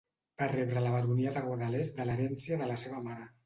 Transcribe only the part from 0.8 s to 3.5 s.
la baronia de Guadalest de l'herència de la seva mare.